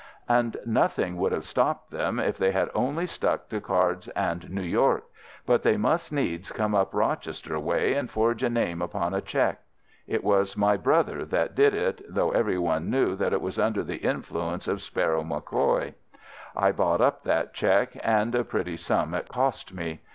"And 0.27 0.57
nothing 0.65 1.15
would 1.17 1.31
have 1.31 1.43
stopped 1.45 1.91
them 1.91 2.19
if 2.19 2.35
they 2.35 2.51
had 2.51 2.71
only 2.73 3.05
stuck 3.05 3.49
to 3.49 3.61
cards 3.61 4.07
and 4.07 4.49
New 4.49 4.63
York, 4.63 5.03
but 5.45 5.61
they 5.61 5.77
must 5.77 6.11
needs 6.11 6.51
come 6.51 6.73
up 6.73 6.95
Rochester 6.95 7.59
way, 7.59 7.93
and 7.93 8.09
forge 8.09 8.41
a 8.41 8.49
name 8.49 8.81
upon 8.81 9.13
a 9.13 9.21
check. 9.21 9.61
It 10.07 10.23
was 10.23 10.57
my 10.57 10.75
brother 10.75 11.23
that 11.25 11.53
did 11.53 11.75
it, 11.75 12.01
though 12.11 12.31
everyone 12.31 12.89
knew 12.89 13.15
that 13.17 13.31
it 13.31 13.41
was 13.41 13.59
under 13.59 13.83
the 13.83 13.97
influence 13.97 14.67
of 14.67 14.81
Sparrow 14.81 15.23
MacCoy. 15.23 15.93
I 16.55 16.71
bought 16.71 16.99
up 17.01 17.21
that 17.25 17.53
check, 17.53 17.95
and 18.03 18.33
a 18.33 18.43
pretty 18.43 18.77
sum 18.77 19.13
it 19.13 19.29
cost 19.29 19.71
me. 19.71 19.99